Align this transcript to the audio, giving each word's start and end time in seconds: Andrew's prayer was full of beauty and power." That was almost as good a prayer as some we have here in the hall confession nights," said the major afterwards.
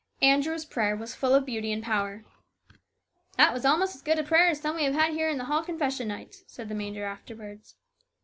Andrew's 0.23 0.65
prayer 0.65 0.95
was 0.95 1.13
full 1.13 1.35
of 1.35 1.45
beauty 1.45 1.71
and 1.71 1.83
power." 1.83 2.25
That 3.37 3.53
was 3.53 3.65
almost 3.65 3.93
as 3.93 4.01
good 4.01 4.17
a 4.17 4.23
prayer 4.23 4.47
as 4.47 4.59
some 4.59 4.75
we 4.75 4.83
have 4.85 4.95
here 5.13 5.29
in 5.29 5.37
the 5.37 5.43
hall 5.45 5.63
confession 5.63 6.07
nights," 6.07 6.43
said 6.47 6.69
the 6.69 6.73
major 6.73 7.05
afterwards. 7.05 7.75